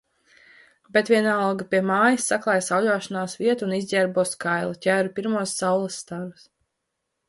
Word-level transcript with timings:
Bet 0.95 1.11
vienalga 1.13 1.67
pie 1.73 1.81
mājas 1.91 2.31
saklāju 2.33 2.65
sauļošanās 2.69 3.39
vietu 3.45 3.69
un 3.71 3.79
izģērbos 3.81 4.35
kaila, 4.49 4.77
ķēru 4.89 5.17
pirmos 5.21 5.59
saules 5.63 6.05
starus. 6.07 6.55